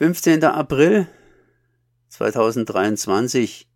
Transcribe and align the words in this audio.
15. 0.00 0.42
April 0.44 1.06
2023. 2.08 3.68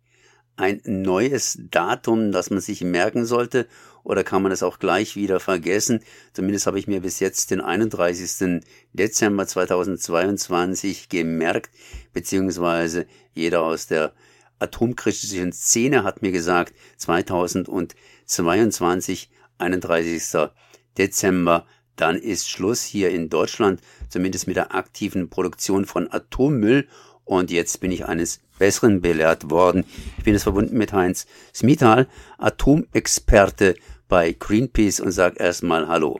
Ein 0.55 0.81
neues 0.83 1.59
Datum, 1.69 2.31
das 2.31 2.49
man 2.49 2.61
sich 2.61 2.81
merken 2.81 3.27
sollte, 3.27 3.67
oder 4.03 4.23
kann 4.23 4.41
man 4.41 4.51
es 4.51 4.63
auch 4.63 4.79
gleich 4.79 5.15
wieder 5.15 5.39
vergessen? 5.39 5.99
Zumindest 6.33 6.65
habe 6.65 6.79
ich 6.79 6.87
mir 6.87 7.01
bis 7.01 7.19
jetzt 7.19 7.51
den 7.51 7.61
31. 7.61 8.63
Dezember 8.91 9.45
2022 9.45 11.09
gemerkt, 11.09 11.69
beziehungsweise 12.11 13.05
jeder 13.35 13.61
aus 13.61 13.85
der 13.85 14.11
atomkritischen 14.57 15.53
Szene 15.53 16.03
hat 16.03 16.23
mir 16.23 16.31
gesagt, 16.31 16.73
2022, 16.97 19.29
31. 19.59 20.49
Dezember, 20.97 21.67
dann 21.95 22.15
ist 22.17 22.49
Schluss 22.49 22.83
hier 22.83 23.09
in 23.09 23.29
Deutschland, 23.29 23.81
zumindest 24.09 24.47
mit 24.47 24.55
der 24.55 24.75
aktiven 24.75 25.29
Produktion 25.29 25.85
von 25.85 26.11
Atommüll. 26.11 26.87
Und 27.23 27.51
jetzt 27.51 27.79
bin 27.79 27.91
ich 27.91 28.05
eines 28.05 28.41
Besseren 28.59 29.01
belehrt 29.01 29.49
worden. 29.49 29.83
Ich 30.17 30.23
bin 30.23 30.33
jetzt 30.33 30.43
verbunden 30.43 30.77
mit 30.77 30.93
Heinz 30.93 31.25
Smithal, 31.53 32.07
Atomexperte 32.37 33.75
bei 34.07 34.33
Greenpeace 34.37 34.99
und 34.99 35.11
sage 35.11 35.39
erstmal 35.39 35.87
Hallo. 35.87 36.19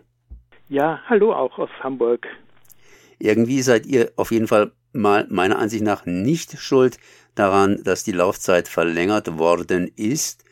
Ja, 0.68 1.00
hallo 1.08 1.34
auch 1.34 1.58
aus 1.60 1.70
Hamburg. 1.82 2.26
Irgendwie 3.20 3.62
seid 3.62 3.86
ihr 3.86 4.12
auf 4.16 4.32
jeden 4.32 4.48
Fall 4.48 4.72
mal 4.94 5.28
meiner 5.30 5.60
Ansicht 5.60 5.84
nach 5.84 6.06
nicht 6.06 6.58
schuld 6.58 6.98
daran, 7.36 7.84
dass 7.84 8.04
die 8.04 8.12
Laufzeit 8.12 8.68
verlängert 8.68 9.38
worden 9.38 9.92
ist, 9.96 10.44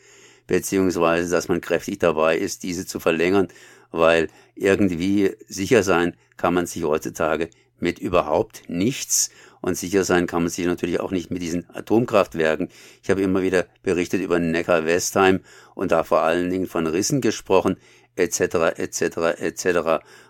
beziehungsweise 0.46 1.30
dass 1.30 1.48
man 1.48 1.60
kräftig 1.60 1.98
dabei 1.98 2.36
ist, 2.36 2.62
diese 2.62 2.86
zu 2.86 3.00
verlängern, 3.00 3.48
weil 3.94 4.28
irgendwie 4.54 5.32
sicher 5.46 5.82
sein 5.82 6.16
kann 6.36 6.54
man 6.54 6.66
sich 6.66 6.84
heutzutage 6.84 7.48
mit 7.78 7.98
überhaupt 7.98 8.68
nichts 8.68 9.30
und 9.60 9.76
sicher 9.76 10.04
sein 10.04 10.26
kann 10.26 10.42
man 10.42 10.50
sich 10.50 10.66
natürlich 10.66 11.00
auch 11.00 11.10
nicht 11.10 11.30
mit 11.30 11.42
diesen 11.42 11.68
Atomkraftwerken. 11.70 12.68
Ich 13.02 13.10
habe 13.10 13.22
immer 13.22 13.42
wieder 13.42 13.66
berichtet 13.82 14.20
über 14.20 14.38
Neckar-Westheim 14.38 15.40
und 15.74 15.92
da 15.92 16.02
vor 16.04 16.20
allen 16.20 16.50
Dingen 16.50 16.66
von 16.66 16.86
Rissen 16.86 17.20
gesprochen, 17.20 17.76
etc., 18.16 18.76
etc., 18.76 19.40
etc. 19.40 19.66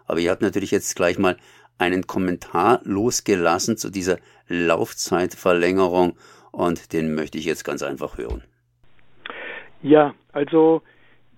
Aber 0.07 0.21
ihr 0.21 0.31
habt 0.31 0.43
natürlich 0.43 0.71
jetzt 0.71 0.95
gleich 0.95 1.19
mal 1.19 1.37
einen 1.79 2.07
Kommentar 2.07 2.81
losgelassen 2.85 3.77
zu 3.77 3.91
dieser 3.91 4.19
Laufzeitverlängerung 4.49 6.17
und 6.53 6.93
den 6.93 7.15
möchte 7.15 7.39
ich 7.39 7.45
jetzt 7.45 7.65
ganz 7.65 7.83
einfach 7.83 8.19
hören. 8.19 8.45
Ja, 9.83 10.15
also 10.33 10.83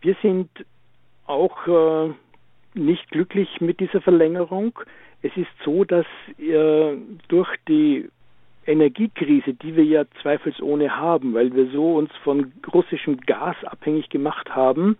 wir 0.02 0.16
sind 0.22 0.50
auch 1.26 1.66
äh, 1.66 2.12
nicht 2.74 3.10
glücklich 3.10 3.60
mit 3.60 3.80
dieser 3.80 4.00
Verlängerung. 4.00 4.78
Es 5.22 5.36
ist 5.36 5.50
so, 5.64 5.84
dass 5.84 6.06
äh, 6.38 6.96
durch 7.28 7.48
die 7.68 8.08
Energiekrise, 8.66 9.54
die 9.54 9.76
wir 9.76 9.84
ja 9.84 10.04
zweifelsohne 10.22 10.96
haben, 10.96 11.34
weil 11.34 11.54
wir 11.54 11.70
so 11.70 11.94
uns 11.96 12.10
von 12.24 12.52
russischem 12.72 13.18
Gas 13.20 13.56
abhängig 13.64 14.08
gemacht 14.10 14.54
haben, 14.54 14.98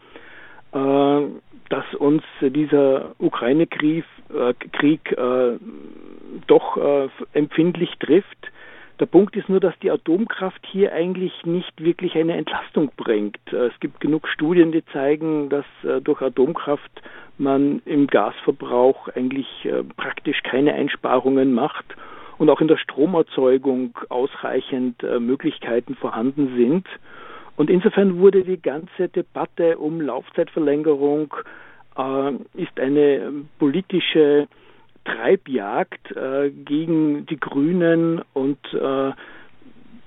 äh, 0.72 1.20
dass 1.68 1.94
uns 1.98 2.22
dieser 2.40 3.14
Ukraine-Krieg 3.18 4.04
äh, 4.32 4.54
äh, 5.12 5.58
doch 6.46 6.76
äh, 6.76 7.08
empfindlich 7.32 7.90
trifft. 7.98 8.52
Der 8.98 9.06
Punkt 9.06 9.36
ist 9.36 9.50
nur, 9.50 9.60
dass 9.60 9.78
die 9.80 9.90
Atomkraft 9.90 10.64
hier 10.66 10.92
eigentlich 10.92 11.44
nicht 11.44 11.82
wirklich 11.82 12.14
eine 12.16 12.34
Entlastung 12.34 12.90
bringt. 12.96 13.38
Äh, 13.52 13.66
es 13.66 13.80
gibt 13.80 14.00
genug 14.00 14.26
Studien, 14.28 14.72
die 14.72 14.84
zeigen, 14.86 15.50
dass 15.50 15.66
äh, 15.84 16.00
durch 16.00 16.22
Atomkraft 16.22 16.90
man 17.36 17.82
im 17.84 18.06
Gasverbrauch 18.06 19.08
eigentlich 19.08 19.46
äh, 19.64 19.82
praktisch 19.98 20.42
keine 20.42 20.72
Einsparungen 20.72 21.52
macht 21.52 21.84
und 22.38 22.48
auch 22.48 22.62
in 22.62 22.68
der 22.68 22.78
Stromerzeugung 22.78 23.98
ausreichend 24.10 25.02
Möglichkeiten 25.02 25.94
vorhanden 25.94 26.54
sind. 26.54 26.86
Und 27.56 27.70
insofern 27.70 28.18
wurde 28.18 28.44
die 28.44 28.60
ganze 28.60 29.08
Debatte 29.08 29.78
um 29.78 30.02
Laufzeitverlängerung 30.02 31.34
ist 32.52 32.78
eine 32.78 33.32
politische 33.58 34.48
Treibjagd 35.06 36.12
äh, 36.16 36.50
gegen 36.50 37.26
die 37.26 37.38
Grünen 37.38 38.22
und 38.34 38.58
äh, 38.74 39.12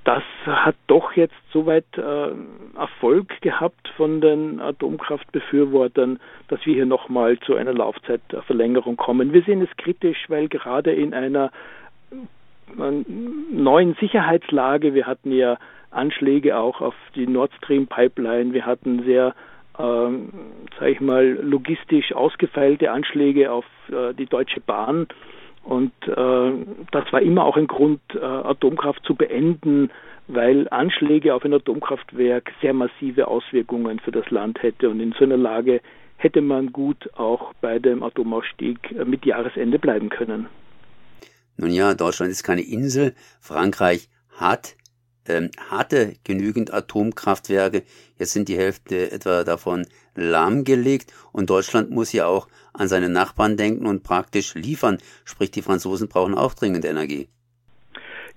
das 0.04 0.24
hat 0.46 0.76
doch 0.88 1.14
jetzt 1.14 1.36
soweit 1.52 1.86
äh, 1.98 2.32
Erfolg 2.76 3.42
gehabt 3.42 3.90
von 3.96 4.22
den 4.22 4.60
Atomkraftbefürwortern, 4.60 6.20
dass 6.48 6.66
wir 6.66 6.74
hier 6.74 6.86
nochmal 6.86 7.38
zu 7.40 7.56
einer 7.56 7.74
Laufzeitverlängerung 7.74 8.98
kommen. 8.98 9.34
Wir 9.34 9.44
sehen 9.44 9.62
es 9.62 9.70
kritisch, 9.78 10.26
weil 10.28 10.48
gerade 10.48 10.92
in 10.92 11.14
einer 11.14 11.52
äh, 12.12 13.04
neuen 13.52 13.96
Sicherheitslage, 14.00 14.94
wir 14.94 15.06
hatten 15.06 15.32
ja 15.32 15.58
Anschläge 15.92 16.58
auch 16.58 16.82
auf 16.82 16.96
die 17.16 17.28
Nord 17.28 17.52
Stream 17.58 17.88
Pipeline, 17.88 18.54
wir 18.54 18.66
hatten 18.66 19.04
sehr 19.04 19.34
ähm, 19.80 20.30
sage 20.78 20.92
ich 20.92 21.00
mal, 21.00 21.26
logistisch 21.42 22.14
ausgefeilte 22.14 22.92
Anschläge 22.92 23.52
auf 23.52 23.66
äh, 23.90 24.14
die 24.14 24.26
Deutsche 24.26 24.60
Bahn. 24.60 25.08
Und 25.64 25.94
äh, 26.06 26.52
das 26.92 27.12
war 27.12 27.22
immer 27.22 27.46
auch 27.46 27.58
ein 27.58 27.68
Grund, 27.68 28.02
äh, 28.14 28.20
Atomkraft 28.20 29.04
zu 29.06 29.16
beenden, 29.16 29.90
weil 30.28 30.68
Anschläge 30.70 31.34
auf 31.34 31.44
ein 31.44 31.54
Atomkraftwerk 31.54 32.52
sehr 32.62 32.74
massive 32.74 33.28
Auswirkungen 33.28 34.00
für 34.00 34.12
das 34.12 34.30
Land 34.30 34.62
hätte. 34.62 34.90
Und 34.90 35.00
in 35.00 35.14
so 35.14 35.24
einer 35.24 35.38
Lage 35.38 35.82
hätte 36.18 36.42
man 36.42 36.72
gut 36.72 37.10
auch 37.18 37.54
bei 37.62 37.80
dem 37.80 38.04
Atomausstieg 38.04 38.92
äh, 38.92 39.06
mit 39.06 39.26
Jahresende 39.26 39.80
bleiben 39.80 40.10
können. 40.10 40.48
Nun 41.58 41.72
ja, 41.72 41.94
Deutschland 41.94 42.32
ist 42.32 42.44
keine 42.44 42.62
Insel. 42.62 43.14
Frankreich 43.42 44.10
hat 44.38 44.76
ähm, 45.30 45.52
hatte 45.70 46.16
genügend 46.24 46.74
Atomkraftwerke. 46.74 47.84
Jetzt 48.18 48.34
sind 48.34 48.50
die 48.50 48.58
Hälfte 48.58 49.12
etwa 49.12 49.44
davon 49.44 49.86
lahmgelegt 50.16 51.14
und 51.32 51.50
Deutschland 51.50 51.92
muss 51.92 52.12
ja 52.12 52.26
auch 52.26 52.48
an 52.74 52.88
seine 52.88 53.10
Nachbarn 53.10 53.56
denken 53.56 53.88
und 53.88 54.04
praktisch 54.04 54.56
liefern. 54.56 54.98
Sprich, 55.24 55.52
die 55.52 55.62
Franzosen 55.62 56.10
brauchen 56.10 56.36
auch 56.36 56.54
dringend 56.54 56.86
Energie. 56.86 57.30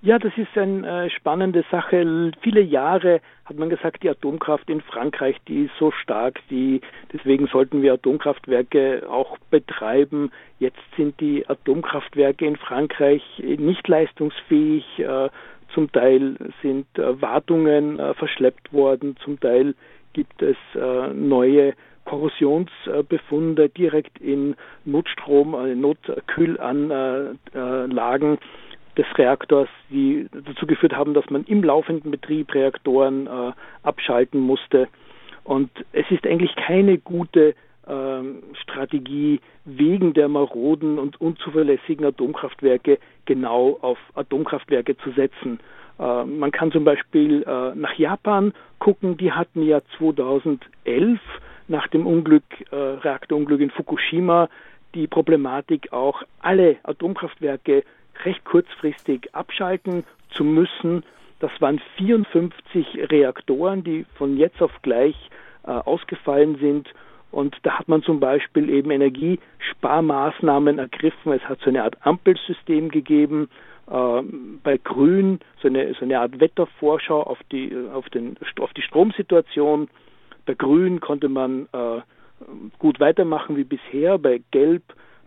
Ja, 0.04 0.18
das 0.18 0.32
ist 0.36 0.58
eine 0.58 1.04
äh, 1.04 1.10
spannende 1.10 1.64
Sache. 1.70 2.32
Viele 2.40 2.60
Jahre 2.60 3.20
hat 3.44 3.56
man 3.56 3.70
gesagt, 3.70 4.02
die 4.02 4.10
Atomkraft 4.10 4.68
in 4.68 4.80
Frankreich, 4.80 5.36
die 5.46 5.66
ist 5.66 5.74
so 5.78 5.92
stark, 5.92 6.40
die, 6.50 6.80
deswegen 7.12 7.46
sollten 7.46 7.82
wir 7.82 7.92
Atomkraftwerke 7.94 9.06
auch 9.08 9.38
betreiben. 9.52 10.32
Jetzt 10.58 10.80
sind 10.96 11.20
die 11.20 11.48
Atomkraftwerke 11.48 12.44
in 12.44 12.56
Frankreich 12.56 13.22
nicht 13.38 13.86
leistungsfähig. 13.86 14.84
Äh, 14.98 15.28
zum 15.74 15.92
Teil 15.92 16.36
sind 16.62 16.86
äh, 16.98 17.20
Wartungen 17.20 17.98
äh, 17.98 18.14
verschleppt 18.14 18.72
worden, 18.72 19.16
zum 19.24 19.38
Teil 19.40 19.74
gibt 20.12 20.40
es 20.42 20.56
äh, 20.74 21.08
neue 21.14 21.74
Korrosionsbefunde 22.04 23.68
direkt 23.68 24.18
in 24.18 24.56
Notstrom, 24.84 25.52
Notkühlanlagen 25.80 28.38
des 28.96 29.06
Reaktors, 29.16 29.68
die 29.88 30.26
dazu 30.32 30.66
geführt 30.66 30.94
haben, 30.94 31.14
dass 31.14 31.30
man 31.30 31.44
im 31.44 31.62
laufenden 31.62 32.10
Betrieb 32.10 32.52
Reaktoren 32.54 33.28
abschalten 33.84 34.40
musste. 34.40 34.88
Und 35.44 35.70
es 35.92 36.10
ist 36.10 36.26
eigentlich 36.26 36.56
keine 36.56 36.98
gute 36.98 37.54
Strategie 38.54 39.40
wegen 39.64 40.14
der 40.14 40.28
maroden 40.28 40.98
und 40.98 41.20
unzuverlässigen 41.20 42.04
Atomkraftwerke 42.06 42.98
genau 43.26 43.78
auf 43.80 43.98
Atomkraftwerke 44.14 44.96
zu 44.98 45.10
setzen. 45.12 45.60
Äh, 45.98 46.24
man 46.24 46.50
kann 46.50 46.72
zum 46.72 46.84
Beispiel 46.84 47.42
äh, 47.42 47.74
nach 47.74 47.94
Japan 47.94 48.52
gucken, 48.78 49.16
die 49.16 49.32
hatten 49.32 49.62
ja 49.62 49.80
2011 49.98 51.20
nach 51.68 51.86
dem 51.88 52.06
Unglück, 52.06 52.44
äh, 52.70 52.76
Reaktorunglück 52.76 53.60
in 53.60 53.70
Fukushima 53.70 54.48
die 54.94 55.06
Problematik 55.06 55.92
auch 55.92 56.22
alle 56.40 56.76
Atomkraftwerke 56.82 57.84
recht 58.24 58.44
kurzfristig 58.44 59.34
abschalten 59.34 60.04
zu 60.30 60.44
müssen. 60.44 61.02
Das 61.40 61.50
waren 61.60 61.80
54 61.96 63.10
Reaktoren, 63.10 63.82
die 63.84 64.04
von 64.16 64.36
jetzt 64.36 64.60
auf 64.60 64.70
gleich 64.82 65.16
äh, 65.64 65.70
ausgefallen 65.70 66.56
sind 66.60 66.88
und 67.32 67.56
da 67.62 67.78
hat 67.78 67.88
man 67.88 68.02
zum 68.02 68.20
Beispiel 68.20 68.68
eben 68.70 68.90
Energiesparmaßnahmen 68.90 70.78
ergriffen. 70.78 71.32
Es 71.32 71.42
hat 71.42 71.58
so 71.60 71.70
eine 71.70 71.82
Art 71.82 71.96
Ampelsystem 72.06 72.90
gegeben. 72.90 73.48
Äh, 73.90 74.22
bei 74.62 74.76
Grün 74.76 75.40
so 75.60 75.68
eine, 75.68 75.94
so 75.94 76.04
eine 76.04 76.20
Art 76.20 76.38
Wettervorschau 76.38 77.22
auf 77.22 77.38
die, 77.50 77.74
auf, 77.92 78.08
den, 78.10 78.36
auf 78.60 78.72
die 78.74 78.82
Stromsituation. 78.82 79.88
Bei 80.44 80.54
Grün 80.54 81.00
konnte 81.00 81.30
man 81.30 81.68
äh, 81.72 82.02
gut 82.78 83.00
weitermachen 83.00 83.56
wie 83.56 83.64
bisher. 83.64 84.18
Bei 84.18 84.42
Gelb 84.50 84.82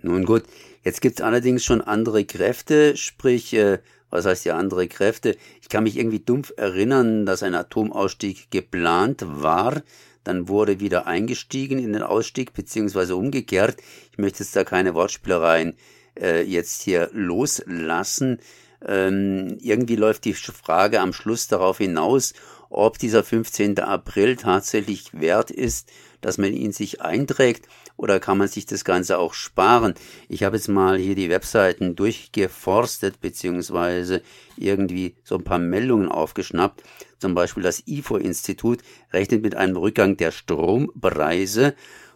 Nun 0.02 0.26
gut, 0.26 0.44
jetzt 0.84 1.02
gibt 1.02 1.20
es 1.20 1.26
allerdings 1.26 1.66
schon 1.66 1.82
andere 1.82 2.24
Kräfte, 2.24 2.96
sprich, 2.96 3.54
äh, 3.54 3.80
was 4.10 4.26
heißt 4.26 4.46
ja 4.46 4.58
andere 4.58 4.88
Kräfte? 4.88 5.36
Ich 5.62 5.68
kann 5.70 5.84
mich 5.84 5.98
irgendwie 5.98 6.20
dumpf 6.20 6.54
erinnern, 6.56 7.26
dass 7.26 7.44
ein 7.44 7.56
Atomausstieg 7.56 8.50
geplant 8.52 9.24
war. 9.26 9.82
Dann 10.28 10.50
wurde 10.50 10.82
wieder 10.82 11.08
eingestiegen 11.08 11.80
in 11.80 11.94
den 11.94 12.04
Ausstieg, 12.04 12.54
beziehungsweise 12.54 13.16
umgekehrt. 13.16 13.78
Ich 14.12 14.18
möchte 14.18 14.44
jetzt 14.44 14.58
da 14.58 14.66
keine 14.66 14.94
Wortspielereien 14.94 15.78
äh, 16.20 16.44
jetzt 16.44 16.82
hier 16.82 17.10
loslassen. 17.14 18.40
Ähm, 18.86 19.58
irgendwie 19.62 19.96
läuft 19.96 20.26
die 20.26 20.34
Frage 20.34 21.00
am 21.00 21.14
Schluss 21.14 21.48
darauf 21.48 21.78
hinaus, 21.78 22.34
ob 22.70 23.00
dieser 23.00 23.24
15. 23.24 23.80
April 23.80 24.36
tatsächlich 24.36 25.14
wert 25.14 25.50
ist, 25.50 25.90
dass 26.20 26.38
man 26.38 26.52
ihn 26.52 26.74
sich 26.74 27.02
einträgt 27.02 27.70
oder 27.98 28.20
kann 28.20 28.38
man 28.38 28.48
sich 28.48 28.66
das 28.66 28.86
Ganze 28.86 29.18
auch 29.18 29.34
sparen? 29.34 29.96
Ich 30.30 30.44
habe 30.44 30.56
jetzt 30.56 30.70
mal 30.70 30.98
hier 30.98 31.16
die 31.16 31.30
Webseiten 31.30 31.96
durchgeforstet 31.96 33.20
beziehungsweise 33.20 34.22
irgendwie 34.56 35.16
so 35.24 35.36
ein 35.36 35.44
paar 35.44 35.60
Meldungen 35.60 36.10
aufgeschnappt. 36.10 36.84
Zum 37.20 37.34
Beispiel 37.34 37.64
das 37.64 37.84
IFO-Institut 37.88 38.80
rechnet 39.12 39.42
mit 39.42 39.56
einem 39.56 39.76
Rückgang 39.76 40.16
der 40.16 40.32
Strompreise 40.32 41.74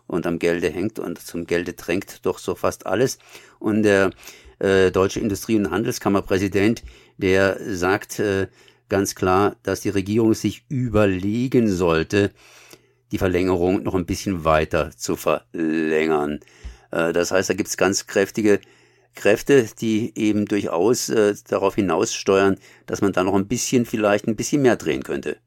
und 0.07 0.27
am 0.27 0.39
Gelde 0.39 0.69
hängt 0.69 0.99
und 0.99 1.19
zum 1.19 1.45
Gelde 1.47 1.73
drängt 1.73 2.25
doch 2.25 2.37
so 2.37 2.53
fast 2.53 2.85
alles. 2.85 3.17
Und 3.59 3.83
der 3.83 4.11
äh, 4.59 4.91
Deutsche 4.91 5.19
Industrie- 5.19 5.57
und 5.57 5.71
Handelskammerpräsident, 5.71 6.83
der 7.17 7.57
sagt 7.59 8.19
äh, 8.19 8.47
ganz 8.89 9.15
klar, 9.15 9.55
dass 9.63 9.81
die 9.81 9.89
Regierung 9.89 10.33
sich 10.33 10.65
überlegen 10.69 11.69
sollte, 11.69 12.31
die 13.11 13.17
Verlängerung 13.17 13.83
noch 13.83 13.95
ein 13.95 14.05
bisschen 14.05 14.45
weiter 14.45 14.91
zu 14.91 15.15
verlängern. 15.15 16.39
Äh, 16.91 17.13
das 17.13 17.31
heißt, 17.31 17.49
da 17.49 17.53
gibt 17.53 17.69
es 17.69 17.77
ganz 17.77 18.07
kräftige 18.07 18.59
Kräfte, 19.15 19.65
die 19.79 20.13
eben 20.15 20.45
durchaus 20.45 21.09
äh, 21.09 21.33
darauf 21.49 21.75
hinaussteuern, 21.75 22.55
dass 22.85 23.01
man 23.01 23.11
da 23.11 23.23
noch 23.23 23.35
ein 23.35 23.47
bisschen, 23.47 23.85
vielleicht 23.85 24.27
ein 24.27 24.35
bisschen 24.35 24.61
mehr 24.61 24.77
drehen 24.77 25.03
könnte. 25.03 25.37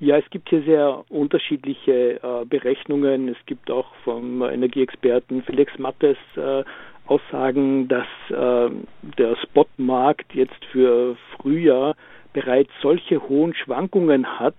Ja, 0.00 0.18
es 0.18 0.28
gibt 0.30 0.48
hier 0.48 0.62
sehr 0.62 1.04
unterschiedliche 1.08 2.20
äh, 2.22 2.44
Berechnungen. 2.44 3.28
Es 3.28 3.36
gibt 3.46 3.70
auch 3.70 3.94
vom 4.04 4.42
Energieexperten 4.42 5.42
Felix 5.42 5.76
Mattes 5.78 6.16
äh, 6.36 6.64
Aussagen, 7.06 7.86
dass 7.86 8.06
der 8.30 9.36
Spotmarkt 9.42 10.34
jetzt 10.34 10.64
für 10.72 11.18
Frühjahr 11.36 11.96
bereits 12.32 12.70
solche 12.80 13.20
hohen 13.28 13.54
Schwankungen 13.54 14.38
hat, 14.38 14.54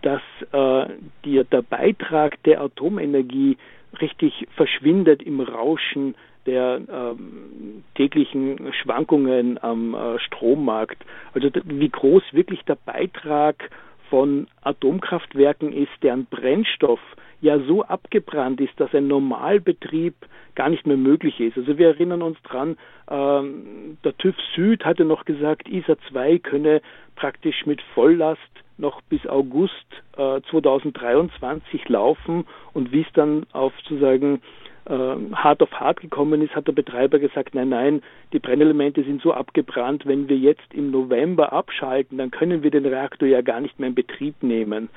dass 0.00 0.22
äh, 0.52 0.92
die, 1.24 1.42
der 1.44 1.62
Beitrag 1.62 2.42
der 2.44 2.60
Atomenergie 2.62 3.58
richtig 4.00 4.46
verschwindet 4.56 5.22
im 5.22 5.40
Rauschen 5.40 6.14
der 6.46 6.80
ähm, 6.90 7.84
täglichen 7.94 8.72
Schwankungen 8.72 9.62
am 9.62 9.94
äh, 9.94 10.18
Strommarkt. 10.18 11.04
Also 11.34 11.50
wie 11.64 11.88
groß 11.88 12.22
wirklich 12.32 12.62
der 12.62 12.76
Beitrag 12.76 13.70
von 14.10 14.46
Atomkraftwerken 14.62 15.72
ist, 15.72 15.92
deren 16.02 16.26
Brennstoff 16.26 17.00
ja 17.40 17.58
so 17.60 17.82
abgebrannt 17.82 18.60
ist, 18.60 18.78
dass 18.78 18.94
ein 18.94 19.08
Normalbetrieb 19.08 20.14
gar 20.54 20.68
nicht 20.68 20.86
mehr 20.86 20.96
möglich 20.96 21.40
ist. 21.40 21.56
Also 21.56 21.78
wir 21.78 21.88
erinnern 21.88 22.22
uns 22.22 22.40
dran, 22.42 22.76
ähm, 23.10 23.98
der 24.04 24.16
TÜV 24.16 24.36
Süd 24.54 24.84
hatte 24.84 25.04
noch 25.04 25.24
gesagt, 25.24 25.68
ISA 25.68 25.96
2 26.10 26.38
könne 26.38 26.82
praktisch 27.16 27.66
mit 27.66 27.80
Volllast 27.94 28.40
noch 28.78 29.00
bis 29.02 29.26
August 29.26 29.74
äh, 30.16 30.40
2023 30.50 31.88
laufen 31.88 32.44
und 32.72 32.92
wie 32.92 33.02
es 33.02 33.12
dann 33.14 33.46
auf 33.52 33.72
sozusagen 33.82 34.40
äh, 34.86 35.16
hart 35.34 35.62
auf 35.62 35.72
hart 35.72 36.00
gekommen 36.00 36.42
ist, 36.42 36.54
hat 36.56 36.66
der 36.66 36.72
Betreiber 36.72 37.18
gesagt, 37.18 37.54
nein, 37.54 37.68
nein, 37.68 38.02
die 38.32 38.38
Brennelemente 38.38 39.04
sind 39.04 39.22
so 39.22 39.32
abgebrannt, 39.32 40.06
wenn 40.06 40.28
wir 40.28 40.36
jetzt 40.36 40.74
im 40.74 40.90
November 40.90 41.52
abschalten, 41.52 42.18
dann 42.18 42.30
können 42.30 42.62
wir 42.62 42.70
den 42.70 42.86
Reaktor 42.86 43.28
ja 43.28 43.42
gar 43.42 43.60
nicht 43.60 43.78
mehr 43.78 43.88
in 43.88 43.94
Betrieb 43.94 44.42
nehmen. 44.42 44.88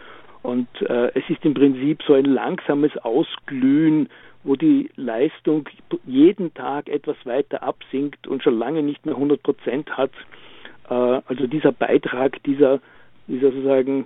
Und 0.42 0.68
äh, 0.81 1.12
es 1.16 1.28
ist 1.30 1.44
im 1.44 1.56
Prinzip 1.56 2.04
so 2.04 2.13
ein 2.13 2.25
langsames 2.25 2.95
Ausglühen, 2.98 4.10
wo 4.44 4.56
die 4.56 4.92
Leistung 4.95 5.68
jeden 6.06 6.54
Tag 6.54 6.88
etwas 6.88 7.18
weiter 7.25 7.63
absinkt 7.63 8.28
und 8.28 8.44
schon 8.44 8.57
lange 8.57 8.83
nicht 8.83 9.06
mehr 9.06 9.16
100 9.16 9.42
Prozent 9.42 9.98
hat. 9.98 10.12
Äh, 10.89 10.94
also 10.94 11.48
dieser 11.48 11.71
Beitrag 11.71 12.42
dieser, 12.44 12.80
dieser 13.27 13.51
sozusagen 13.51 14.06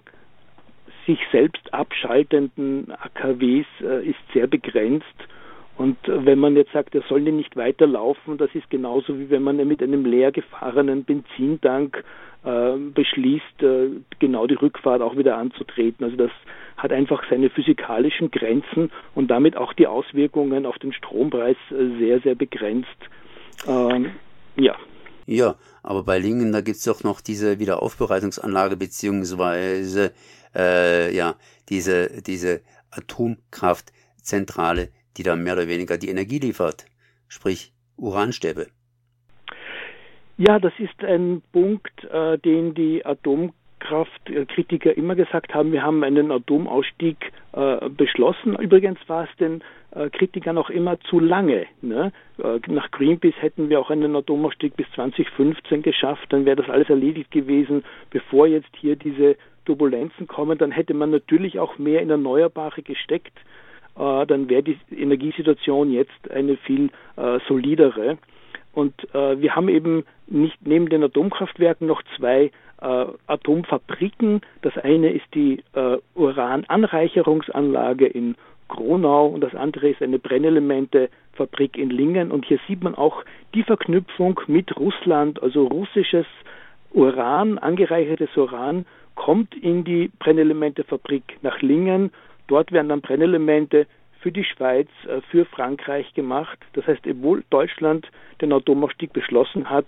sich 1.05 1.19
selbst 1.31 1.73
abschaltenden 1.73 2.91
AKWs 2.91 3.65
äh, 3.81 4.07
ist 4.07 4.19
sehr 4.33 4.47
begrenzt. 4.47 5.05
Und 5.77 5.97
wenn 6.05 6.39
man 6.39 6.57
jetzt 6.57 6.73
sagt, 6.73 6.93
er 6.93 7.03
soll 7.07 7.21
nicht 7.21 7.55
weiterlaufen, 7.55 8.37
das 8.37 8.53
ist 8.53 8.69
genauso 8.69 9.17
wie 9.17 9.29
wenn 9.29 9.43
man 9.43 9.65
mit 9.65 9.81
einem 9.81 10.03
leer 10.03 10.33
gefahrenen 10.33 11.05
Benzintank 11.05 12.03
äh, 12.43 12.71
beschließt, 12.93 13.63
äh, 13.63 13.89
genau 14.19 14.45
die 14.45 14.55
Rückfahrt 14.55 15.01
auch 15.01 15.17
wieder 15.17 15.37
anzutreten. 15.37 16.03
Also 16.03 16.17
das 16.17 16.31
hat 16.77 16.91
einfach 16.91 17.23
seine 17.29 17.49
physikalischen 17.49 18.29
Grenzen 18.29 18.91
und 19.15 19.31
damit 19.31 19.55
auch 19.55 19.73
die 19.73 19.87
Auswirkungen 19.87 20.65
auf 20.65 20.77
den 20.79 20.93
Strompreis 20.93 21.57
äh, 21.71 21.97
sehr, 21.97 22.19
sehr 22.19 22.35
begrenzt. 22.35 22.87
Ähm, 23.67 24.11
ja. 24.57 24.75
Ja, 25.31 25.57
aber 25.83 26.01
bei 26.01 26.17
Lingen, 26.17 26.51
da 26.51 26.61
gibt 26.61 26.77
es 26.77 26.85
doch 26.85 27.03
noch 27.03 27.21
diese 27.21 27.59
Wiederaufbereitungsanlage 27.59 28.77
beziehungsweise 28.77 30.11
äh, 30.55 31.15
ja, 31.15 31.35
diese, 31.69 32.23
diese 32.23 32.61
Atomkraftzentrale, 32.89 34.89
die 35.17 35.21
da 35.21 35.35
mehr 35.35 35.53
oder 35.53 35.67
weniger 35.67 35.99
die 35.99 36.09
Energie 36.09 36.39
liefert, 36.39 36.87
sprich 37.27 37.75
Uranstäbe. 37.95 38.71
Ja, 40.37 40.57
das 40.57 40.73
ist 40.79 40.99
ein 41.03 41.43
Punkt, 41.51 42.03
äh, 42.05 42.39
den 42.39 42.73
die 42.73 43.05
Atomkraftkritiker 43.79 44.95
immer 44.95 45.15
gesagt 45.15 45.53
haben. 45.53 45.71
Wir 45.71 45.83
haben 45.83 46.03
einen 46.03 46.31
Atomausstieg 46.31 47.31
äh, 47.53 47.89
beschlossen. 47.89 48.55
Übrigens 48.55 48.99
war 49.07 49.23
es 49.23 49.37
den 49.37 49.63
äh, 49.91 50.09
Kritikern 50.09 50.57
auch 50.57 50.69
immer 50.69 50.99
zu 51.01 51.19
lange. 51.19 51.65
Ne? 51.81 52.11
Äh, 52.37 52.59
nach 52.67 52.91
Greenpeace 52.91 53.35
hätten 53.39 53.69
wir 53.69 53.79
auch 53.79 53.89
einen 53.89 54.15
Atomausstieg 54.15 54.75
bis 54.75 54.87
2015 54.95 55.81
geschafft. 55.81 56.27
Dann 56.29 56.45
wäre 56.45 56.57
das 56.57 56.69
alles 56.69 56.89
erledigt 56.89 57.31
gewesen, 57.31 57.83
bevor 58.11 58.47
jetzt 58.47 58.69
hier 58.77 58.95
diese 58.95 59.35
Turbulenzen 59.65 60.27
kommen. 60.27 60.57
Dann 60.57 60.71
hätte 60.71 60.93
man 60.93 61.11
natürlich 61.11 61.59
auch 61.59 61.77
mehr 61.77 62.01
in 62.01 62.09
Erneuerbare 62.09 62.81
gesteckt. 62.81 63.37
Äh, 63.97 64.25
dann 64.25 64.49
wäre 64.49 64.63
die 64.63 64.77
Energiesituation 64.95 65.91
jetzt 65.91 66.31
eine 66.31 66.57
viel 66.57 66.89
äh, 67.15 67.39
solidere. 67.47 68.17
Und 68.73 68.93
äh, 69.13 69.41
wir 69.41 69.55
haben 69.55 69.67
eben 69.67 70.05
nicht 70.27 70.57
neben 70.65 70.89
den 70.89 71.03
Atomkraftwerken 71.03 71.87
noch 71.87 72.03
zwei 72.15 72.51
äh, 72.81 73.05
Atomfabriken. 73.27 74.41
Das 74.61 74.77
eine 74.77 75.11
ist 75.11 75.25
die 75.33 75.63
äh, 75.73 75.97
Urananreicherungsanlage 76.15 78.07
in 78.07 78.35
Gronau 78.67 79.27
und 79.27 79.41
das 79.41 79.55
andere 79.55 79.89
ist 79.89 80.01
eine 80.01 80.19
Brennelementefabrik 80.19 81.77
in 81.77 81.89
Lingen. 81.89 82.31
Und 82.31 82.45
hier 82.45 82.59
sieht 82.67 82.83
man 82.83 82.95
auch 82.95 83.23
die 83.53 83.63
Verknüpfung 83.63 84.39
mit 84.47 84.77
Russland, 84.77 85.41
also 85.41 85.67
russisches 85.67 86.27
Uran, 86.91 87.57
angereichertes 87.57 88.35
Uran, 88.35 88.85
kommt 89.15 89.55
in 89.55 89.83
die 89.83 90.11
Brennelementefabrik 90.19 91.37
nach 91.41 91.61
Lingen. 91.61 92.11
Dort 92.47 92.71
werden 92.71 92.89
dann 92.89 93.01
Brennelemente 93.01 93.85
für 94.21 94.31
die 94.31 94.43
Schweiz, 94.43 94.87
äh, 95.07 95.21
für 95.29 95.45
Frankreich 95.45 96.13
gemacht. 96.13 96.59
Das 96.73 96.87
heißt, 96.87 97.05
obwohl 97.07 97.43
Deutschland 97.49 98.07
den 98.41 98.53
Atomausstieg 98.53 99.13
beschlossen 99.13 99.69
hat, 99.69 99.87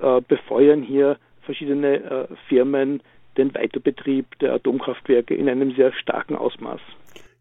äh, 0.00 0.20
befeuern 0.26 0.82
hier 0.82 1.18
verschiedene 1.44 1.96
äh, 1.96 2.26
Firmen 2.48 3.02
den 3.36 3.54
Weiterbetrieb 3.54 4.26
der 4.40 4.54
Atomkraftwerke 4.54 5.34
in 5.34 5.48
einem 5.48 5.74
sehr 5.74 5.92
starken 5.92 6.36
Ausmaß. 6.36 6.80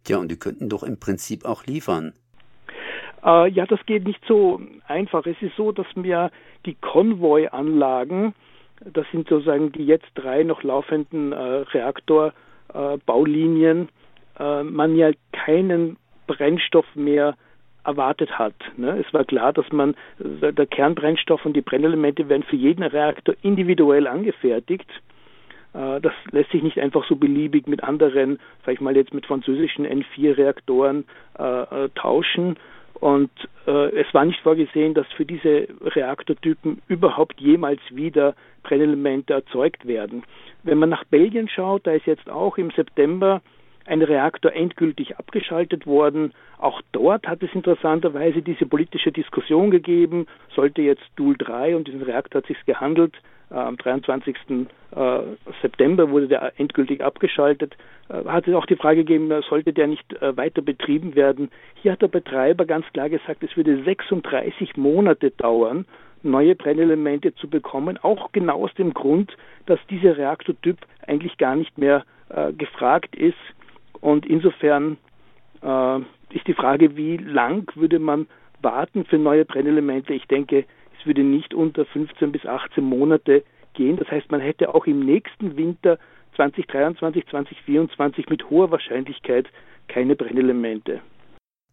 Ja, 0.08 0.18
und 0.18 0.32
die 0.32 0.38
könnten 0.38 0.70
doch 0.70 0.84
im 0.84 1.00
Prinzip 1.00 1.46
auch 1.46 1.66
liefern. 1.66 2.14
ja, 3.24 3.66
das 3.66 3.80
geht 3.86 4.06
nicht 4.06 4.22
so 4.28 4.60
einfach. 4.86 5.26
Es 5.26 5.42
ist 5.42 5.56
so, 5.56 5.72
dass 5.72 5.88
mir 5.96 6.30
die 6.66 6.76
Konvoyanlagen, 6.76 8.36
das 8.84 9.06
sind 9.12 9.30
sozusagen 9.30 9.72
die 9.72 9.86
jetzt 9.86 10.10
drei 10.16 10.44
noch 10.44 10.62
laufenden 10.64 11.32
Reaktorbaulinien, 11.32 13.88
man 14.38 14.96
ja 14.98 15.12
keinen 15.32 15.96
Brennstoff 16.28 16.94
mehr 16.96 17.38
erwartet 17.84 18.38
hat. 18.38 18.56
Ne? 18.78 19.04
Es 19.06 19.14
war 19.14 19.26
klar, 19.26 19.54
dass 19.54 19.72
man 19.72 19.96
der 20.20 20.66
Kernbrennstoff 20.66 21.46
und 21.46 21.54
die 21.54 21.62
Brennelemente 21.62 22.30
werden 22.30 22.44
für 22.44 22.56
jeden 22.56 22.84
Reaktor 22.84 23.36
individuell 23.42 24.08
angefertigt. 24.08 24.90
Äh, 25.74 26.02
das 26.02 26.14
lässt 26.32 26.52
sich 26.52 26.64
nicht 26.64 26.80
einfach 26.80 27.06
so 27.08 27.16
beliebig 27.16 27.68
mit 27.68 27.84
anderen, 27.84 28.40
sag 28.66 28.76
ich 28.76 28.82
mal 28.82 28.96
jetzt 28.96 29.14
mit 29.14 29.26
französischen 29.26 29.86
N4-Reaktoren 29.86 31.06
äh, 31.38 31.44
äh, 31.44 31.90
tauschen. 31.96 32.58
Und 33.00 33.32
äh, 33.68 33.90
es 34.00 34.14
war 34.14 34.24
nicht 34.24 34.40
vorgesehen, 34.42 34.94
dass 34.94 35.08
für 35.18 35.26
diese 35.26 35.68
Reaktortypen 35.82 36.82
überhaupt 36.88 37.42
jemals 37.42 37.82
wieder 37.90 38.36
Brennelemente 38.64 39.34
erzeugt 39.34 39.86
werden. 39.86 40.24
Wenn 40.64 40.78
man 40.78 40.90
nach 40.90 41.04
Belgien 41.04 41.50
schaut, 41.50 41.86
da 41.86 41.92
ist 41.92 42.06
jetzt 42.06 42.30
auch 42.30 42.58
im 42.58 42.72
September 42.72 43.42
ein 43.86 44.02
Reaktor 44.02 44.54
endgültig 44.54 45.18
abgeschaltet 45.18 45.86
worden. 45.86 46.34
Auch 46.58 46.82
dort 46.92 47.28
hat 47.28 47.44
es 47.44 47.54
interessanterweise 47.54 48.42
diese 48.42 48.66
politische 48.66 49.12
Diskussion 49.12 49.72
gegeben, 49.72 50.28
sollte 50.56 50.82
jetzt 50.82 51.04
Doel 51.16 51.36
3, 51.38 51.76
und 51.76 51.88
diesen 51.88 52.02
Reaktor 52.02 52.42
hat 52.42 52.48
sich 52.48 52.64
gehandelt, 52.66 53.16
äh, 53.54 53.56
am 53.56 53.78
23. 53.78 54.36
Äh, 54.96 55.20
September 55.62 56.10
wurde 56.10 56.28
der 56.28 56.54
endgültig 56.58 57.04
abgeschaltet, 57.04 57.76
äh, 58.10 58.26
hat 58.26 58.48
es 58.48 58.56
auch 58.56 58.66
die 58.66 58.76
Frage 58.76 59.04
gegeben, 59.04 59.32
sollte 59.48 59.74
der 59.74 59.88
nicht 59.88 60.04
weiter 60.20 60.62
betrieben 60.62 61.16
werden. 61.16 61.50
Hier 61.76 61.94
hat 61.94 62.02
der 62.02 62.08
Betreiber 62.08 62.66
ganz 62.66 62.86
klar 62.94 63.10
gesagt, 63.10 63.44
es 63.44 63.56
würde 63.56 63.84
36 63.84 64.76
Monate 64.78 65.32
dauern, 65.32 65.86
neue 66.24 66.56
Brennelemente 66.56 67.36
zu 67.36 67.50
bekommen, 67.50 68.00
auch 68.02 68.32
genau 68.32 68.64
aus 68.64 68.74
dem 68.76 68.94
Grund, 68.94 69.36
dass 69.66 69.80
dieser 69.90 70.18
Reaktortyp 70.18 70.78
eigentlich 71.06 71.38
gar 71.38 71.56
nicht 71.56 71.78
mehr 71.78 72.06
gefragt 72.58 73.16
ist. 73.16 73.36
Und 74.04 74.26
insofern 74.26 74.98
äh, 75.62 76.00
ist 76.36 76.46
die 76.46 76.54
Frage, 76.54 76.98
wie 76.98 77.16
lang 77.16 77.72
würde 77.76 78.00
man 78.00 78.28
warten 78.62 79.06
für 79.06 79.18
neue 79.18 79.46
Brennelemente? 79.46 80.14
Ich 80.14 80.26
denke, 80.26 80.66
es 81.00 81.06
würde 81.06 81.24
nicht 81.24 81.54
unter 81.54 81.86
15 81.86 82.34
bis 82.34 82.46
18 82.46 82.84
Monate 82.84 83.46
gehen. 83.74 83.96
Das 83.96 84.12
heißt, 84.12 84.30
man 84.30 84.42
hätte 84.42 84.76
auch 84.76 84.88
im 84.88 85.00
nächsten 85.00 85.56
Winter 85.56 86.00
2023, 86.36 87.26
2024 87.28 88.28
mit 88.28 88.50
hoher 88.50 88.72
Wahrscheinlichkeit 88.72 89.48
keine 89.88 90.18
Brennelemente. 90.18 91.00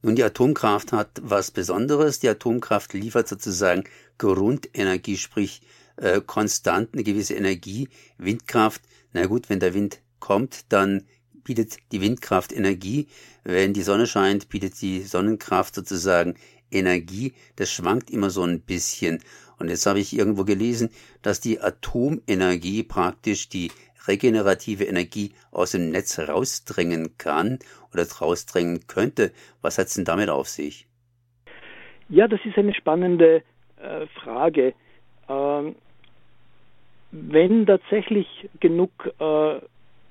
Nun, 0.03 0.15
die 0.15 0.23
Atomkraft 0.23 0.93
hat 0.93 1.21
was 1.25 1.51
Besonderes. 1.51 2.21
Die 2.21 2.29
Atomkraft 2.29 2.95
liefert 2.95 3.27
sozusagen 3.27 3.83
Grundenergie, 4.19 5.17
sprich 5.17 5.63
äh, 5.97 6.21
konstant 6.25 6.91
eine 6.95 7.03
gewisse 7.03 7.35
Energie. 7.35 7.89
Windkraft, 8.19 8.83
na 9.13 9.27
gut, 9.27 9.51
wenn 9.51 9.59
der 9.59 9.75
Wind 9.75 10.01
kommt, 10.21 10.73
dann 10.73 11.03
bietet 11.45 11.79
die 11.93 12.01
Windkraft 12.01 12.53
Energie. 12.53 13.09
Wenn 13.45 13.73
die 13.73 13.83
Sonne 13.83 14.07
scheint, 14.07 14.49
bietet 14.49 14.81
die 14.81 15.03
Sonnenkraft 15.03 15.75
sozusagen 15.75 16.35
Energie. 16.71 17.35
Das 17.57 17.71
schwankt 17.71 18.11
immer 18.11 18.31
so 18.31 18.43
ein 18.43 18.61
bisschen. 18.61 19.23
Und 19.59 19.69
jetzt 19.69 19.87
habe 19.87 20.01
ich 20.01 20.17
irgendwo 20.17 20.45
gelesen, 20.45 20.91
dass 21.23 21.41
die 21.41 21.61
Atomenergie 21.61 22.83
praktisch 22.83 23.49
die 23.49 23.71
regenerative 24.09 24.85
Energie 24.85 25.35
aus 25.51 25.73
dem 25.73 25.91
Netz 25.91 26.19
rausdrängen 26.19 27.19
kann 27.19 27.59
oder 27.93 28.07
rausdrängen 28.09 28.87
könnte. 28.87 29.33
Was 29.61 29.79
hat 29.79 29.89
es 29.89 29.95
denn 29.95 30.05
damit 30.05 30.31
auf 30.31 30.49
sich? 30.49 30.87
Ja, 32.09 32.27
das 32.27 32.41
ist 32.45 32.57
eine 32.57 32.75
spannende 32.75 33.43
äh, 33.77 34.07
Frage. 34.23 34.75
Ähm, 35.29 35.77
wenn 37.13 37.67
tatsächlich 37.67 38.49
genug 38.61 38.91
äh, 39.19 39.61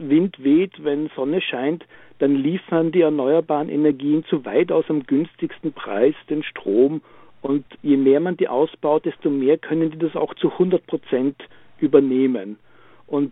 Wind 0.10 0.44
weht, 0.44 0.84
wenn 0.84 1.10
Sonne 1.16 1.42
scheint, 1.42 1.86
dann 2.20 2.36
liefern 2.36 2.92
die 2.92 3.02
erneuerbaren 3.02 3.70
Energien 3.70 4.26
zu 4.26 4.46
weitaus 4.46 4.86
am 4.90 5.04
günstigsten 5.04 5.74
Preis 5.74 6.16
den 6.30 6.44
Strom. 6.44 7.02
Und 7.42 7.66
je 7.82 7.96
mehr 7.96 8.20
man 8.20 8.36
die 8.36 8.50
ausbaut, 8.50 9.06
desto 9.06 9.30
mehr 9.30 9.58
können 9.58 9.92
die 9.92 9.98
das 9.98 10.16
auch 10.16 10.34
zu 10.36 10.52
100 10.52 10.86
Prozent 10.86 11.36
übernehmen. 11.80 12.58
Und 13.08 13.32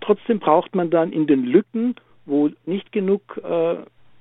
Trotzdem 0.00 0.38
braucht 0.38 0.74
man 0.74 0.90
dann 0.90 1.12
in 1.12 1.26
den 1.26 1.44
Lücken, 1.44 1.94
wo 2.26 2.50
nicht 2.64 2.90
genug 2.92 3.40
äh, 3.44 3.76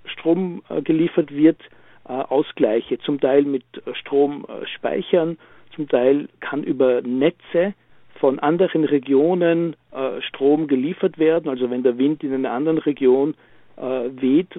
Strom 0.05 0.61
äh, 0.69 0.81
geliefert 0.81 1.33
wird, 1.33 1.59
äh, 2.07 2.11
Ausgleiche, 2.11 2.99
zum 2.99 3.19
Teil 3.19 3.43
mit 3.43 3.63
äh, 3.85 3.93
Stromspeichern, 3.95 5.37
zum 5.75 5.87
Teil 5.87 6.27
kann 6.39 6.63
über 6.63 7.01
Netze 7.01 7.73
von 8.19 8.39
anderen 8.39 8.85
Regionen 8.85 9.75
äh, 9.91 10.21
Strom 10.21 10.67
geliefert 10.67 11.17
werden. 11.17 11.49
Also 11.49 11.69
wenn 11.69 11.83
der 11.83 11.97
Wind 11.97 12.23
in 12.23 12.33
einer 12.33 12.51
anderen 12.51 12.77
Region 12.79 13.35
äh, 13.77 13.81
weht, 13.81 14.49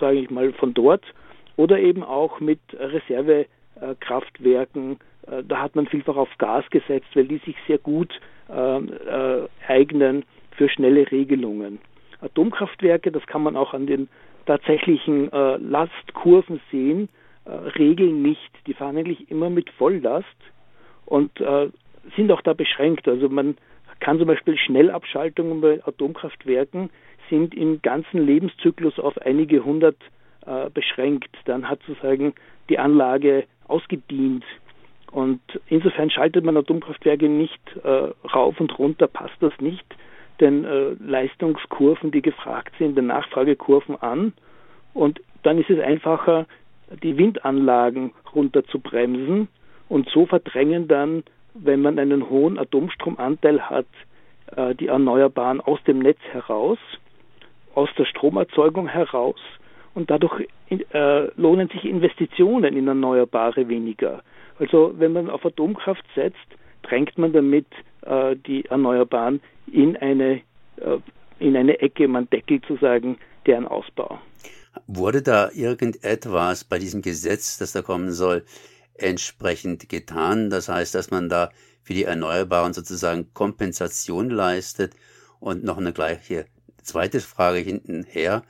sage 0.00 0.18
ich 0.18 0.30
mal 0.30 0.52
von 0.52 0.74
dort, 0.74 1.04
oder 1.56 1.78
eben 1.78 2.02
auch 2.02 2.40
mit 2.40 2.58
Reservekraftwerken. 2.72 4.96
da 5.46 5.62
hat 5.62 5.76
man 5.76 5.86
vielfach 5.86 6.16
auf 6.16 6.28
Gas 6.38 6.64
gesetzt, 6.70 7.06
weil 7.14 7.26
die 7.26 7.38
sich 7.38 7.54
sehr 7.68 7.78
gut 7.78 8.12
eignen 9.68 10.24
für 10.56 10.68
schnelle 10.68 11.08
Regelungen. 11.12 11.78
Atomkraftwerke, 12.20 13.12
das 13.12 13.24
kann 13.26 13.42
man 13.42 13.56
auch 13.56 13.72
an 13.72 13.86
den 13.86 14.08
tatsächlichen 14.46 15.32
äh, 15.32 15.56
Lastkurven 15.56 16.60
sehen, 16.70 17.08
äh, 17.44 17.50
regeln 17.50 18.22
nicht. 18.22 18.50
Die 18.66 18.74
fahren 18.74 18.96
eigentlich 18.96 19.30
immer 19.30 19.50
mit 19.50 19.70
Volllast 19.70 20.26
und 21.06 21.40
äh, 21.40 21.68
sind 22.16 22.30
auch 22.30 22.42
da 22.42 22.52
beschränkt. 22.52 23.08
Also 23.08 23.28
man 23.28 23.56
kann 24.00 24.18
zum 24.18 24.26
Beispiel 24.26 24.56
Schnellabschaltungen 24.56 25.60
bei 25.60 25.84
Atomkraftwerken 25.84 26.90
sind 27.30 27.54
im 27.54 27.80
ganzen 27.80 28.24
Lebenszyklus 28.24 28.98
auf 28.98 29.16
einige 29.18 29.64
hundert 29.64 29.96
äh, 30.46 30.68
beschränkt. 30.70 31.30
Dann 31.46 31.68
hat 31.68 31.80
sozusagen 31.86 32.34
die 32.68 32.78
Anlage 32.78 33.44
ausgedient. 33.66 34.44
Und 35.10 35.40
insofern 35.68 36.10
schaltet 36.10 36.44
man 36.44 36.56
Atomkraftwerke 36.56 37.28
nicht 37.28 37.60
äh, 37.82 37.88
rauf 38.28 38.60
und 38.60 38.78
runter, 38.78 39.06
passt 39.06 39.36
das 39.40 39.52
nicht 39.60 39.84
den 40.40 40.64
äh, 40.64 40.96
Leistungskurven, 40.98 42.10
die 42.10 42.22
gefragt 42.22 42.74
sind, 42.78 42.96
den 42.96 43.06
Nachfragekurven 43.06 43.96
an. 44.02 44.32
Und 44.92 45.20
dann 45.44 45.58
ist 45.58 45.70
es 45.70 45.78
einfacher, 45.78 46.46
die 47.02 47.16
Windanlagen 47.16 48.12
runterzubremsen 48.34 49.48
und 49.88 50.08
so 50.10 50.26
verdrängen 50.26 50.88
dann, 50.88 51.22
wenn 51.54 51.80
man 51.82 51.98
einen 51.98 52.28
hohen 52.28 52.58
Atomstromanteil 52.58 53.62
hat, 53.62 53.86
äh, 54.56 54.74
die 54.74 54.88
Erneuerbaren 54.88 55.60
aus 55.60 55.82
dem 55.84 56.00
Netz 56.00 56.18
heraus, 56.32 56.78
aus 57.74 57.88
der 57.96 58.04
Stromerzeugung 58.04 58.88
heraus 58.88 59.38
und 59.94 60.10
dadurch 60.10 60.48
äh, 60.70 61.30
lohnen 61.40 61.68
sich 61.68 61.84
Investitionen 61.84 62.76
in 62.76 62.88
Erneuerbare 62.88 63.68
weniger. 63.68 64.22
Also 64.58 64.94
wenn 64.96 65.12
man 65.12 65.30
auf 65.30 65.44
Atomkraft 65.44 66.04
setzt, 66.14 66.36
drängt 66.82 67.16
man 67.18 67.32
damit 67.32 67.66
äh, 68.02 68.36
die 68.36 68.64
Erneuerbaren 68.66 69.40
in 69.72 69.96
eine, 69.96 70.42
in 71.38 71.56
eine 71.56 71.80
Ecke, 71.80 72.06
man 72.06 72.28
deckelt 72.28 72.64
sozusagen 72.68 73.16
deren 73.46 73.66
Ausbau. 73.66 74.18
Wurde 74.86 75.22
da 75.22 75.50
irgendetwas 75.54 76.64
bei 76.64 76.78
diesem 76.78 77.00
Gesetz, 77.00 77.58
das 77.58 77.72
da 77.72 77.82
kommen 77.82 78.10
soll, 78.10 78.44
entsprechend 78.94 79.88
getan? 79.88 80.50
Das 80.50 80.68
heißt, 80.68 80.94
dass 80.94 81.10
man 81.10 81.28
da 81.28 81.50
für 81.82 81.94
die 81.94 82.04
Erneuerbaren 82.04 82.72
sozusagen 82.72 83.32
Kompensation 83.34 84.30
leistet 84.30 84.94
und 85.40 85.64
noch 85.64 85.78
eine 85.78 85.92
gleiche 85.92 86.46
zweite 86.82 87.20
Frage 87.20 87.58
hintenher. 87.58 88.42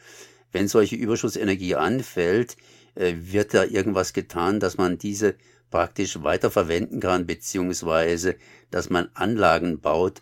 Wenn 0.52 0.68
solche 0.68 0.96
Überschussenergie 0.96 1.74
anfällt, 1.74 2.56
äh, 2.94 3.14
wird 3.16 3.54
da 3.54 3.64
irgendwas 3.64 4.12
getan, 4.12 4.60
dass 4.60 4.76
man 4.76 4.98
diese 4.98 5.34
praktisch 5.70 6.22
weiterverwenden 6.22 7.00
kann, 7.00 7.26
beziehungsweise 7.26 8.36
dass 8.70 8.90
man 8.90 9.08
Anlagen 9.14 9.80
baut, 9.80 10.20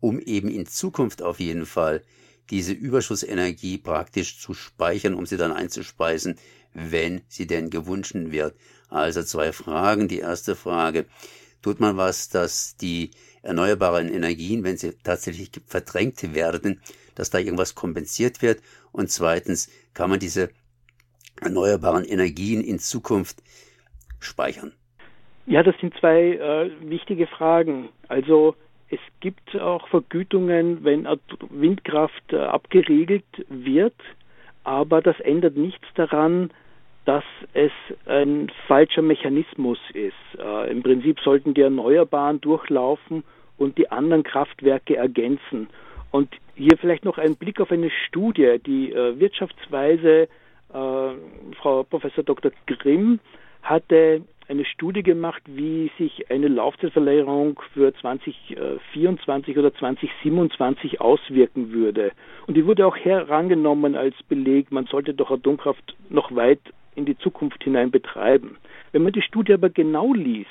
um 0.00 0.18
eben 0.18 0.48
in 0.48 0.66
Zukunft 0.66 1.20
auf 1.20 1.40
jeden 1.40 1.66
Fall 1.66 2.02
diese 2.50 2.72
Überschussenergie 2.72 3.78
praktisch 3.78 4.40
zu 4.40 4.54
speichern, 4.54 5.14
um 5.14 5.26
sie 5.26 5.36
dann 5.36 5.52
einzuspeisen, 5.52 6.36
wenn 6.72 7.22
sie 7.28 7.46
denn 7.46 7.70
gewünscht 7.70 8.14
wird. 8.14 8.54
Also 8.94 9.24
zwei 9.24 9.52
Fragen. 9.52 10.06
Die 10.06 10.20
erste 10.20 10.54
Frage, 10.54 11.06
tut 11.62 11.80
man 11.80 11.96
was, 11.96 12.28
dass 12.28 12.76
die 12.76 13.10
erneuerbaren 13.42 14.08
Energien, 14.08 14.62
wenn 14.62 14.76
sie 14.76 14.92
tatsächlich 15.02 15.50
verdrängt 15.66 16.34
werden, 16.34 16.80
dass 17.16 17.30
da 17.30 17.38
irgendwas 17.38 17.74
kompensiert 17.74 18.40
wird? 18.40 18.62
Und 18.92 19.10
zweitens, 19.10 19.68
kann 19.94 20.10
man 20.10 20.20
diese 20.20 20.50
erneuerbaren 21.40 22.04
Energien 22.04 22.62
in 22.62 22.78
Zukunft 22.78 23.42
speichern? 24.20 24.72
Ja, 25.46 25.64
das 25.64 25.74
sind 25.80 25.92
zwei 25.98 26.36
äh, 26.36 26.70
wichtige 26.88 27.26
Fragen. 27.26 27.88
Also 28.06 28.54
es 28.90 29.00
gibt 29.18 29.56
auch 29.56 29.88
Vergütungen, 29.88 30.84
wenn 30.84 31.08
Windkraft 31.50 32.32
äh, 32.32 32.36
abgeregelt 32.36 33.24
wird, 33.48 33.96
aber 34.62 35.02
das 35.02 35.18
ändert 35.18 35.56
nichts 35.56 35.86
daran, 35.96 36.50
dass 37.04 37.24
es 37.52 37.72
ein 38.06 38.50
falscher 38.66 39.02
Mechanismus 39.02 39.78
ist. 39.92 40.14
Äh, 40.38 40.70
Im 40.70 40.82
Prinzip 40.82 41.20
sollten 41.20 41.54
die 41.54 41.60
Erneuerbaren 41.60 42.40
durchlaufen 42.40 43.24
und 43.58 43.78
die 43.78 43.90
anderen 43.90 44.22
Kraftwerke 44.22 44.96
ergänzen. 44.96 45.68
Und 46.10 46.30
hier 46.54 46.76
vielleicht 46.78 47.04
noch 47.04 47.18
ein 47.18 47.36
Blick 47.36 47.60
auf 47.60 47.70
eine 47.70 47.90
Studie, 48.06 48.58
die 48.64 48.92
äh, 48.92 49.18
Wirtschaftsweise 49.18 50.28
äh, 50.72 51.08
Frau 51.60 51.82
Professor 51.82 52.24
Dr. 52.24 52.52
Grimm 52.66 53.20
hatte 53.62 54.22
eine 54.48 54.64
Studie 54.64 55.02
gemacht, 55.02 55.42
wie 55.46 55.90
sich 55.98 56.30
eine 56.30 56.48
Laufzeitverlängerung 56.48 57.58
für 57.72 57.94
2024 57.94 59.56
oder 59.56 59.74
2027 59.74 61.00
auswirken 61.00 61.72
würde. 61.72 62.12
Und 62.46 62.56
die 62.56 62.66
wurde 62.66 62.86
auch 62.86 62.96
herangenommen 62.96 63.96
als 63.96 64.14
Beleg, 64.28 64.70
man 64.70 64.86
sollte 64.86 65.14
doch 65.14 65.30
Atomkraft 65.30 65.96
noch 66.10 66.34
weit 66.34 66.60
in 66.94 67.04
die 67.04 67.18
Zukunft 67.18 67.62
hinein 67.64 67.90
betreiben. 67.90 68.56
Wenn 68.92 69.02
man 69.02 69.12
die 69.12 69.22
Studie 69.22 69.54
aber 69.54 69.70
genau 69.70 70.12
liest, 70.12 70.48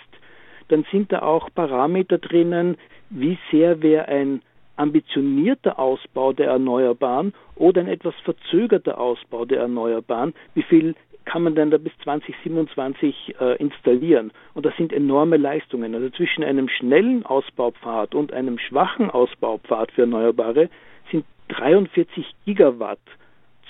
dann 0.70 0.86
sind 0.92 1.12
da 1.12 1.22
auch 1.22 1.50
Parameter 1.54 2.18
drinnen, 2.18 2.78
wie 3.10 3.38
sehr 3.52 3.82
wäre 3.82 4.08
ein 4.08 4.42
ambitionierter 4.76 5.78
Ausbau 5.78 6.34
der 6.34 6.48
Erneuerbaren 6.48 7.34
oder 7.56 7.82
ein 7.82 7.88
etwas 7.88 8.16
verzögerter 8.24 9.00
Ausbau 9.00 9.46
der 9.46 9.60
Erneuerbaren, 9.60 10.34
wie 10.56 10.64
viel 10.64 10.96
kann 11.26 11.44
man 11.44 11.56
denn 11.56 11.72
da 11.72 11.78
bis 11.78 11.94
2027 12.04 13.36
äh, 13.40 13.56
installieren? 13.58 14.32
Und 14.54 14.66
das 14.66 14.76
sind 14.76 14.92
enorme 14.92 15.38
Leistungen. 15.38 15.96
Also 15.96 16.10
zwischen 16.10 16.44
einem 16.44 16.68
schnellen 16.68 17.26
Ausbaupfad 17.26 18.14
und 18.14 18.34
einem 18.34 18.60
schwachen 18.60 19.10
Ausbaupfad 19.10 19.92
für 19.92 20.02
Erneuerbare 20.02 20.70
sind 21.12 21.26
43 21.50 22.26
Gigawatt 22.46 23.00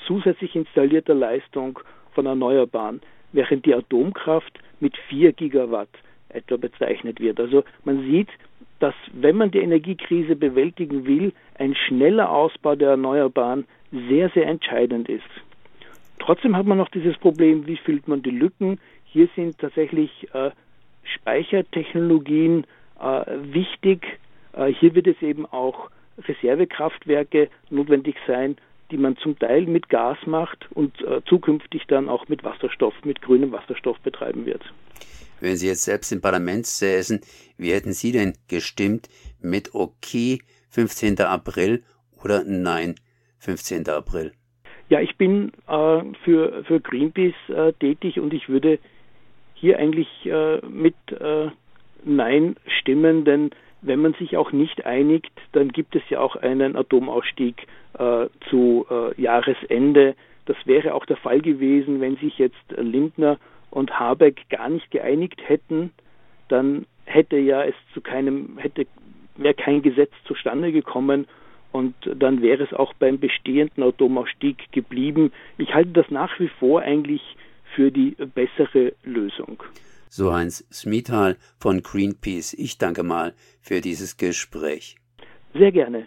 zusätzlich 0.07 0.55
installierter 0.55 1.13
Leistung 1.13 1.79
von 2.13 2.25
Erneuerbaren, 2.25 3.01
während 3.31 3.65
die 3.65 3.73
Atomkraft 3.73 4.59
mit 4.79 4.95
4 5.09 5.33
Gigawatt 5.33 5.89
etwa 6.29 6.57
bezeichnet 6.57 7.19
wird. 7.19 7.39
Also 7.39 7.63
man 7.83 8.01
sieht, 8.01 8.29
dass 8.79 8.95
wenn 9.13 9.37
man 9.37 9.51
die 9.51 9.59
Energiekrise 9.59 10.35
bewältigen 10.35 11.05
will, 11.05 11.31
ein 11.57 11.75
schneller 11.75 12.31
Ausbau 12.31 12.75
der 12.75 12.91
Erneuerbaren 12.91 13.65
sehr, 13.91 14.29
sehr 14.29 14.47
entscheidend 14.47 15.07
ist. 15.07 15.23
Trotzdem 16.19 16.55
hat 16.55 16.65
man 16.65 16.77
noch 16.77 16.89
dieses 16.89 17.17
Problem, 17.17 17.67
wie 17.67 17.77
füllt 17.77 18.07
man 18.07 18.23
die 18.23 18.31
Lücken. 18.31 18.79
Hier 19.05 19.27
sind 19.35 19.57
tatsächlich 19.59 20.27
äh, 20.33 20.51
Speichertechnologien 21.03 22.65
äh, 22.99 23.25
wichtig. 23.53 24.19
Äh, 24.53 24.67
hier 24.67 24.95
wird 24.95 25.07
es 25.07 25.21
eben 25.21 25.45
auch 25.45 25.89
Reservekraftwerke 26.17 27.49
notwendig 27.69 28.15
sein, 28.27 28.57
die 28.93 28.99
man 28.99 29.17
zum 29.17 29.37
Teil 29.39 29.65
mit 29.65 29.89
Gas 29.89 30.19
macht 30.27 30.71
und 30.71 31.01
äh, 31.01 31.21
zukünftig 31.25 31.83
dann 31.87 32.09
auch 32.09 32.27
mit 32.27 32.43
Wasserstoff, 32.43 32.93
mit 33.03 33.23
grünem 33.23 33.51
Wasserstoff 33.51 33.99
betreiben 34.01 34.45
wird. 34.45 34.61
Wenn 35.39 35.57
Sie 35.57 35.67
jetzt 35.67 35.83
selbst 35.83 36.11
im 36.11 36.21
Parlament 36.21 36.67
säßen, 36.67 37.19
wie 37.57 37.73
hätten 37.73 37.91
Sie 37.91 38.11
denn 38.11 38.33
gestimmt 38.47 39.09
mit 39.41 39.73
okay 39.73 40.39
15. 40.69 41.19
April 41.21 41.83
oder 42.23 42.43
nein 42.45 42.95
15. 43.39 43.89
April? 43.89 44.31
Ja, 44.89 45.01
ich 45.01 45.17
bin 45.17 45.51
äh, 45.67 46.03
für, 46.23 46.63
für 46.65 46.79
Greenpeace 46.79 47.49
äh, 47.49 47.73
tätig 47.73 48.19
und 48.19 48.31
ich 48.31 48.47
würde 48.47 48.77
hier 49.55 49.79
eigentlich 49.79 50.07
äh, 50.25 50.59
mit 50.67 50.95
äh, 51.19 51.49
Nein 52.05 52.57
stimmen, 52.79 53.25
denn 53.25 53.51
wenn 53.81 54.01
man 54.01 54.13
sich 54.13 54.37
auch 54.37 54.51
nicht 54.51 54.85
einigt, 54.85 55.31
dann 55.53 55.69
gibt 55.69 55.95
es 55.95 56.03
ja 56.09 56.19
auch 56.19 56.35
einen 56.35 56.75
Atomausstieg 56.75 57.65
äh, 57.97 58.27
zu 58.49 58.85
äh, 58.89 59.21
Jahresende. 59.21 60.15
Das 60.45 60.57
wäre 60.65 60.93
auch 60.93 61.05
der 61.05 61.17
Fall 61.17 61.41
gewesen, 61.41 62.01
wenn 62.01 62.17
sich 62.17 62.37
jetzt 62.37 62.63
Lindner 62.75 63.37
und 63.69 63.99
Habeck 63.99 64.49
gar 64.49 64.69
nicht 64.69 64.91
geeinigt 64.91 65.41
hätten, 65.47 65.91
dann 66.49 66.85
hätte 67.05 67.37
ja 67.37 67.63
es 67.63 67.75
zu 67.93 68.01
keinem, 68.01 68.57
hätte, 68.57 68.85
wäre 69.35 69.55
kein 69.55 69.81
Gesetz 69.81 70.11
zustande 70.25 70.71
gekommen 70.71 71.27
und 71.71 71.95
dann 72.15 72.41
wäre 72.41 72.63
es 72.63 72.73
auch 72.73 72.93
beim 72.93 73.19
bestehenden 73.19 73.83
Atomausstieg 73.83 74.71
geblieben. 74.71 75.31
Ich 75.57 75.73
halte 75.73 75.91
das 75.91 76.09
nach 76.11 76.39
wie 76.39 76.49
vor 76.59 76.81
eigentlich 76.81 77.21
für 77.75 77.91
die 77.91 78.15
bessere 78.35 78.93
Lösung. 79.03 79.63
So 80.07 80.31
Heinz 80.31 80.63
Smithal 80.71 81.37
von 81.57 81.81
Greenpeace. 81.81 82.53
Ich 82.53 82.77
danke 82.77 83.01
mal 83.01 83.33
für 83.61 83.81
dieses 83.81 84.17
Gespräch. 84.17 84.97
Sehr 85.55 85.71
gerne. 85.71 86.05